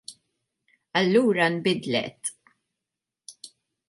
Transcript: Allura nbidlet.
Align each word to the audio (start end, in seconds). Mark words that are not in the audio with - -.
Allura 0.99 1.45
nbidlet. 1.55 2.21